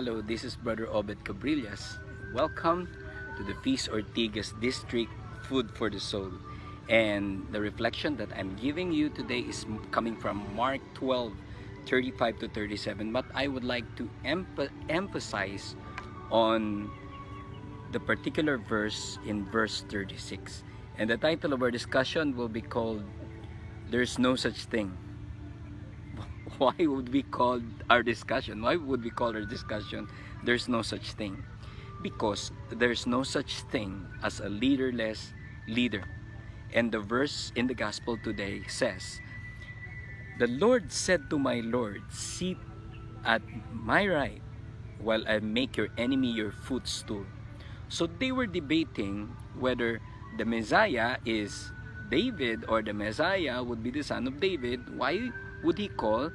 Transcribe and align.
Hello, 0.00 0.22
this 0.22 0.44
is 0.44 0.56
Brother 0.56 0.86
Obet 0.86 1.20
Cabrillas. 1.28 2.00
Welcome 2.32 2.88
to 3.36 3.44
the 3.44 3.52
Feast 3.60 3.92
Ortigas 3.92 4.58
District 4.58 5.12
Food 5.44 5.68
for 5.76 5.90
the 5.90 6.00
Soul. 6.00 6.32
And 6.88 7.44
the 7.52 7.60
reflection 7.60 8.16
that 8.16 8.32
I'm 8.32 8.56
giving 8.56 8.92
you 8.92 9.10
today 9.10 9.40
is 9.40 9.66
coming 9.90 10.16
from 10.16 10.40
Mark 10.56 10.80
12 10.94 11.36
35 11.84 12.38
to 12.38 12.48
37. 12.48 13.12
But 13.12 13.26
I 13.34 13.46
would 13.46 13.62
like 13.62 13.84
to 14.00 14.08
emp- 14.24 14.72
emphasize 14.88 15.76
on 16.32 16.88
the 17.92 18.00
particular 18.00 18.56
verse 18.56 19.18
in 19.26 19.44
verse 19.52 19.84
36. 19.92 20.64
And 20.96 21.10
the 21.10 21.18
title 21.18 21.52
of 21.52 21.60
our 21.60 21.70
discussion 21.70 22.34
will 22.34 22.48
be 22.48 22.62
called 22.62 23.04
There's 23.90 24.18
No 24.18 24.34
Such 24.34 24.64
Thing. 24.64 24.96
Why 26.68 26.76
would 26.76 27.08
we 27.08 27.24
call 27.24 27.64
our 27.88 28.02
discussion? 28.04 28.60
Why 28.60 28.76
would 28.76 29.00
we 29.00 29.08
call 29.08 29.32
our 29.32 29.48
discussion 29.48 30.12
There's 30.44 30.68
No 30.68 30.84
Such 30.84 31.16
Thing? 31.16 31.40
Because 32.04 32.52
there's 32.68 33.08
no 33.08 33.24
such 33.24 33.64
thing 33.72 34.04
as 34.22 34.44
a 34.44 34.48
leaderless 34.52 35.32
leader. 35.66 36.04
And 36.76 36.92
the 36.92 37.00
verse 37.00 37.50
in 37.56 37.66
the 37.66 37.72
gospel 37.72 38.20
today 38.20 38.60
says, 38.68 39.24
The 40.38 40.48
Lord 40.48 40.92
said 40.92 41.30
to 41.30 41.38
my 41.38 41.64
Lord, 41.64 42.04
Sit 42.12 42.60
at 43.24 43.40
my 43.72 44.04
right 44.04 44.42
while 45.00 45.24
I 45.26 45.40
make 45.40 45.78
your 45.78 45.88
enemy 45.96 46.28
your 46.28 46.52
footstool. 46.52 47.24
So 47.88 48.04
they 48.04 48.32
were 48.32 48.46
debating 48.46 49.32
whether 49.56 50.04
the 50.36 50.44
Messiah 50.44 51.16
is 51.24 51.72
David 52.10 52.68
or 52.68 52.82
the 52.82 52.92
Messiah 52.92 53.64
would 53.64 53.82
be 53.82 53.90
the 53.90 54.04
son 54.04 54.28
of 54.28 54.40
David. 54.40 54.92
Why 54.92 55.32
would 55.64 55.78
he 55.78 55.88
call 55.88 56.30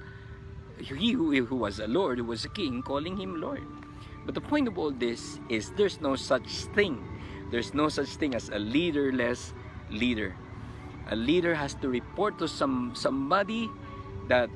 he 0.79 1.11
who, 1.11 1.55
was 1.55 1.79
a 1.79 1.87
Lord, 1.87 2.19
who 2.19 2.25
was 2.25 2.45
a 2.45 2.49
king, 2.49 2.81
calling 2.81 3.17
him 3.17 3.39
Lord? 3.39 3.63
But 4.25 4.33
the 4.33 4.41
point 4.41 4.67
of 4.67 4.77
all 4.77 4.91
this 4.91 5.39
is 5.49 5.71
there's 5.77 6.01
no 6.01 6.15
such 6.15 6.47
thing. 6.73 7.03
There's 7.51 7.73
no 7.73 7.89
such 7.89 8.09
thing 8.17 8.33
as 8.33 8.49
a 8.49 8.59
leaderless 8.59 9.53
leader. 9.89 10.35
A 11.09 11.15
leader 11.15 11.53
has 11.53 11.75
to 11.75 11.89
report 11.89 12.39
to 12.39 12.47
some 12.47 12.93
somebody 12.95 13.69
that 14.27 14.49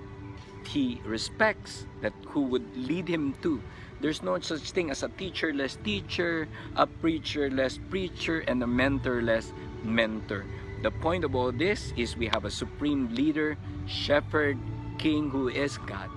he 0.66 1.02
respects, 1.06 1.86
that 2.02 2.14
who 2.28 2.42
would 2.50 2.66
lead 2.76 3.08
him 3.08 3.34
to. 3.42 3.62
There's 4.02 4.24
no 4.24 4.40
such 4.40 4.72
thing 4.72 4.90
as 4.90 5.04
a 5.04 5.10
teacherless 5.10 5.78
teacher, 5.84 6.48
a 6.76 6.88
preacherless 6.88 7.78
preacher, 7.90 8.40
and 8.48 8.64
a 8.64 8.66
mentorless 8.66 9.52
mentor. 9.84 10.46
The 10.82 10.92
point 10.92 11.24
of 11.24 11.36
all 11.36 11.52
this 11.52 11.94
is 11.98 12.16
we 12.16 12.28
have 12.28 12.46
a 12.46 12.52
supreme 12.52 13.14
leader, 13.14 13.58
shepherd, 13.86 14.58
king 15.00 15.32
who 15.32 15.48
is 15.50 15.80
God. 15.88 16.12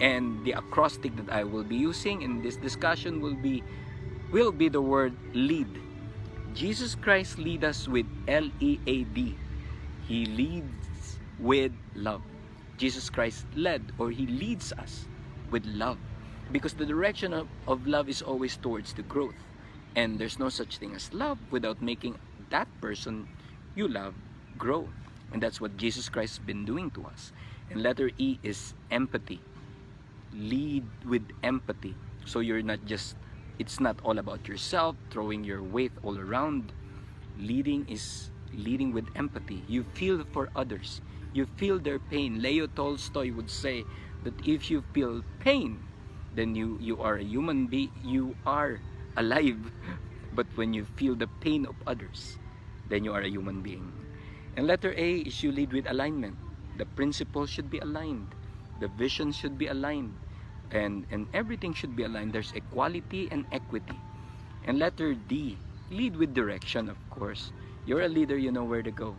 And 0.00 0.40
the 0.46 0.52
acrostic 0.52 1.14
that 1.16 1.28
I 1.28 1.44
will 1.44 1.64
be 1.64 1.76
using 1.76 2.22
in 2.22 2.40
this 2.40 2.56
discussion 2.56 3.20
will 3.20 3.36
be 3.36 3.62
will 4.32 4.52
be 4.52 4.70
the 4.70 4.80
word 4.80 5.12
lead. 5.34 5.68
Jesus 6.54 6.94
Christ 6.94 7.36
lead 7.36 7.64
us 7.64 7.86
with 7.86 8.06
L 8.26 8.48
E 8.60 8.78
A 8.86 9.04
D. 9.04 9.36
He 10.08 10.24
leads 10.24 11.18
with 11.38 11.72
love. 11.94 12.22
Jesus 12.80 13.10
Christ 13.10 13.44
led 13.54 13.92
or 13.98 14.10
he 14.10 14.26
leads 14.26 14.72
us 14.72 15.04
with 15.50 15.66
love 15.66 15.98
because 16.50 16.72
the 16.72 16.86
direction 16.86 17.34
of, 17.34 17.46
of 17.68 17.86
love 17.86 18.08
is 18.08 18.22
always 18.22 18.56
towards 18.56 18.94
the 18.94 19.02
growth 19.02 19.36
and 19.94 20.18
there's 20.18 20.38
no 20.38 20.48
such 20.48 20.78
thing 20.78 20.94
as 20.94 21.12
love 21.12 21.38
without 21.50 21.82
making 21.82 22.16
that 22.48 22.66
person 22.80 23.28
you 23.74 23.86
love 23.86 24.14
grow 24.56 24.88
and 25.32 25.42
that's 25.42 25.60
what 25.60 25.76
Jesus 25.76 26.08
Christ 26.08 26.38
has 26.38 26.46
been 26.46 26.64
doing 26.64 26.90
to 26.92 27.04
us 27.04 27.32
and 27.70 27.82
letter 27.82 28.10
E 28.18 28.38
is 28.42 28.74
empathy. 28.90 29.40
Lead 30.34 30.84
with 31.06 31.22
empathy. 31.42 31.94
So 32.26 32.40
you're 32.40 32.62
not 32.62 32.84
just 32.84 33.14
it's 33.58 33.78
not 33.78 34.00
all 34.02 34.18
about 34.18 34.48
yourself 34.48 34.96
throwing 35.10 35.44
your 35.44 35.62
weight 35.62 35.92
all 36.02 36.18
around. 36.18 36.72
Leading 37.38 37.86
is 37.88 38.30
leading 38.52 38.92
with 38.92 39.06
empathy. 39.14 39.62
You 39.68 39.84
feel 39.94 40.24
for 40.32 40.50
others. 40.56 41.00
You 41.32 41.46
feel 41.56 41.78
their 41.78 41.98
pain. 41.98 42.42
Leo 42.42 42.66
tolstoy 42.66 43.32
would 43.32 43.50
say 43.50 43.84
that 44.24 44.34
if 44.46 44.70
you 44.70 44.82
feel 44.92 45.22
pain 45.38 45.78
then 46.34 46.54
you 46.54 46.78
you 46.78 46.98
are 46.98 47.18
a 47.18 47.24
human 47.26 47.66
being 47.66 47.90
you 48.02 48.34
are 48.46 48.82
alive. 49.16 49.70
But 50.30 50.46
when 50.54 50.70
you 50.70 50.86
feel 50.94 51.18
the 51.18 51.26
pain 51.42 51.66
of 51.66 51.74
others 51.86 52.38
then 52.86 53.02
you 53.02 53.10
are 53.14 53.22
a 53.22 53.30
human 53.30 53.62
being. 53.62 53.90
And 54.56 54.66
letter 54.66 54.94
a 54.94 55.26
is 55.26 55.42
you 55.42 55.50
lead 55.50 55.72
with 55.74 55.90
alignment 55.90 56.38
the 56.80 56.88
principles 56.96 57.52
should 57.52 57.68
be 57.68 57.76
aligned. 57.84 58.32
The 58.80 58.88
vision 58.96 59.36
should 59.36 59.60
be 59.60 59.68
aligned. 59.68 60.16
And 60.72 61.04
and 61.12 61.28
everything 61.36 61.76
should 61.76 61.92
be 61.92 62.08
aligned. 62.08 62.32
There's 62.32 62.56
equality 62.56 63.28
and 63.28 63.44
equity. 63.52 64.00
And 64.64 64.80
letter 64.80 65.12
d 65.12 65.60
lead 65.92 66.16
with 66.16 66.32
direction 66.32 66.88
of 66.88 66.96
course. 67.12 67.52
You're 67.84 68.08
a 68.08 68.08
leader 68.08 68.40
you 68.40 68.48
know 68.48 68.64
where 68.64 68.80
to 68.80 68.94
go. 68.94 69.12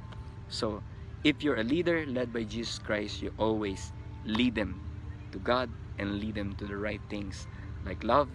So 0.49 0.81
if 1.21 1.45
you're 1.45 1.61
a 1.61 1.67
leader 1.67 2.01
led 2.09 2.33
by 2.33 2.41
jesus 2.49 2.81
christ 2.81 3.21
you 3.21 3.29
always 3.37 3.93
lead 4.25 4.57
them 4.57 4.81
to 5.29 5.37
god 5.37 5.69
and 6.01 6.17
lead 6.17 6.33
them 6.33 6.57
to 6.57 6.65
the 6.65 6.73
right 6.73 7.01
things 7.13 7.45
like 7.85 8.01
love, 8.01 8.29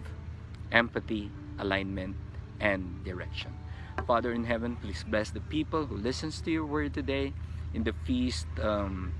empathy, 0.71 1.27
alignment, 1.59 2.15
and 2.63 3.03
direction. 3.03 3.51
Father 4.07 4.31
in 4.31 4.47
heaven, 4.47 4.79
please 4.79 5.03
bless 5.03 5.31
the 5.31 5.43
people 5.51 5.85
who 5.85 5.99
listens 5.99 6.39
to 6.47 6.51
your 6.51 6.65
word 6.65 6.93
today 6.95 7.33
in 7.73 7.83
the 7.83 7.93
feast 8.05 8.47
um, 8.61 9.13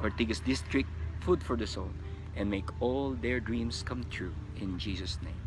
Ortigas 0.00 0.44
district, 0.44 0.88
food 1.20 1.42
for 1.42 1.56
the 1.56 1.66
soul, 1.66 1.90
and 2.36 2.50
make 2.50 2.68
all 2.80 3.12
their 3.14 3.40
dreams 3.40 3.82
come 3.82 4.04
true 4.10 4.34
in 4.60 4.78
Jesus' 4.78 5.18
name. 5.22 5.40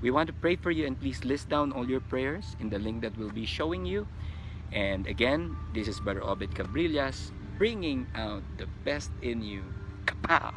We 0.00 0.10
want 0.10 0.26
to 0.28 0.34
pray 0.34 0.56
for 0.56 0.70
you 0.70 0.86
and 0.86 0.98
please 0.98 1.24
list 1.24 1.48
down 1.48 1.72
all 1.72 1.88
your 1.88 2.00
prayers 2.00 2.56
in 2.60 2.68
the 2.68 2.78
link 2.78 3.02
that 3.02 3.16
we'll 3.16 3.32
be 3.32 3.46
showing 3.46 3.86
you. 3.86 4.06
And 4.72 5.06
again, 5.06 5.56
this 5.72 5.88
is 5.88 6.00
Brother 6.00 6.20
Obet 6.20 6.52
Cabrillas 6.52 7.32
bringing 7.56 8.06
out 8.14 8.42
the 8.58 8.66
best 8.84 9.10
in 9.22 9.40
you. 9.40 9.62
Kapow! 10.04 10.52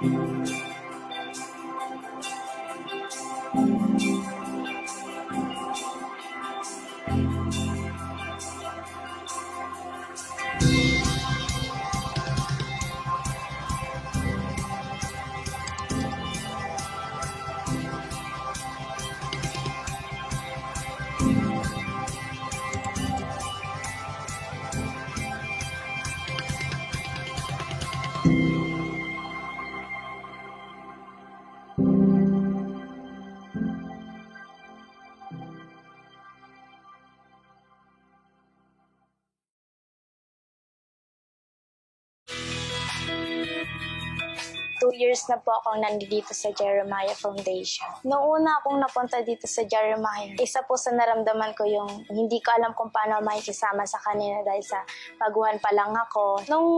Thank 0.00 0.48
you. 4.02 4.19
Years 45.00 45.24
na 45.32 45.40
po 45.40 45.56
akong 45.56 45.80
nandito 45.80 46.36
sa 46.36 46.52
Jeremiah 46.52 47.16
Foundation. 47.16 47.88
Noong 48.04 48.44
una 48.44 48.60
akong 48.60 48.76
napunta 48.76 49.24
dito 49.24 49.48
sa 49.48 49.64
Jeremiah, 49.64 50.36
isa 50.36 50.60
po 50.68 50.76
sa 50.76 50.92
naramdaman 50.92 51.56
ko 51.56 51.64
yung 51.64 51.88
hindi 52.12 52.36
ko 52.44 52.52
alam 52.52 52.76
kung 52.76 52.92
paano 52.92 53.24
makikisama 53.24 53.88
sa 53.88 53.96
kanila 54.04 54.44
dahil 54.44 54.60
sa 54.60 54.84
baguhan 55.16 55.56
pa 55.56 55.72
lang 55.72 55.96
ako. 55.96 56.44
Nung 56.52 56.68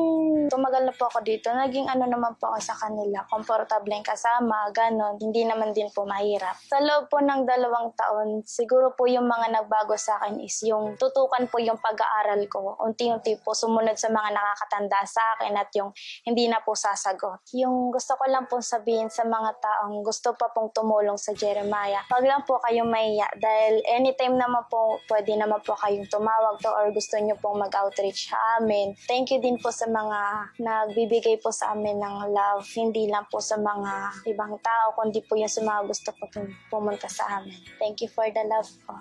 tumagal 0.47 0.87
na 0.87 0.95
po 0.95 1.11
ako 1.11 1.27
dito, 1.27 1.51
naging 1.51 1.91
ano 1.91 2.07
naman 2.07 2.39
po 2.39 2.55
ako 2.55 2.63
sa 2.63 2.79
kanila, 2.79 3.27
komportable 3.27 3.99
kasama, 4.05 4.69
ganon. 4.71 5.17
Hindi 5.17 5.49
naman 5.49 5.73
din 5.73 5.89
po 5.91 6.05
mahirap. 6.05 6.55
Sa 6.69 6.79
loob 6.79 7.09
po 7.09 7.19
ng 7.19 7.49
dalawang 7.49 7.91
taon, 7.97 8.45
siguro 8.45 8.93
po 8.93 9.09
yung 9.09 9.25
mga 9.25 9.63
nagbago 9.63 9.97
sa 9.97 10.21
akin 10.21 10.39
is 10.45 10.61
yung 10.69 10.95
tutukan 11.01 11.49
po 11.49 11.57
yung 11.59 11.81
pag-aaral 11.81 12.45
ko. 12.47 12.77
Unti-unti 12.85 13.41
po 13.41 13.57
sumunod 13.57 13.97
sa 13.97 14.13
mga 14.13 14.31
nakakatanda 14.37 15.01
sa 15.09 15.23
akin 15.39 15.57
at 15.57 15.73
yung 15.73 15.91
hindi 16.29 16.47
na 16.47 16.61
po 16.61 16.77
sasagot. 16.77 17.49
Yung 17.57 17.89
gusto 17.89 18.12
ko 18.17 18.25
lang 18.31 18.45
pong 18.49 18.65
sabihin 18.65 19.09
sa 19.09 19.27
mga 19.27 19.59
taong 19.61 20.01
gusto 20.05 20.33
pa 20.37 20.51
pong 20.53 20.73
tumulong 20.73 21.19
sa 21.19 21.33
Jeremiah, 21.35 22.05
wag 22.09 22.25
lang 22.25 22.43
po 22.47 22.61
kayong 22.63 22.89
maiya 22.89 23.27
dahil 23.39 23.83
anytime 23.91 24.39
naman 24.39 24.65
po 24.69 25.01
pwede 25.11 25.37
naman 25.37 25.61
po 25.65 25.77
kayong 25.79 26.09
tumawag 26.09 26.59
to 26.61 26.71
or 26.71 26.89
gusto 26.95 27.19
nyo 27.19 27.37
pong 27.41 27.61
mag-outreach 27.61 28.31
sa 28.33 28.39
amin. 28.61 28.95
Thank 29.07 29.35
you 29.35 29.41
din 29.43 29.59
po 29.59 29.75
sa 29.75 29.89
mga 29.89 30.19
nagbibigay 30.63 31.41
po 31.43 31.51
sa 31.51 31.75
amin 31.77 31.99
ng 32.01 32.17
love, 32.33 32.65
hindi 32.77 33.09
lang 33.09 33.27
po 33.29 33.43
sa 33.43 33.59
mga 33.59 34.25
ibang 34.31 34.57
tao, 34.63 34.95
kundi 34.97 35.21
po 35.25 35.37
yung 35.37 35.51
sa 35.51 35.61
mga 35.65 35.81
gusto 35.89 36.11
po 36.17 36.29
pumunta 36.71 37.11
sa 37.11 37.41
amin. 37.41 37.57
Thank 37.77 38.05
you 38.05 38.11
for 38.11 38.29
the 38.31 38.45
love 38.47 38.71
po. 38.87 38.95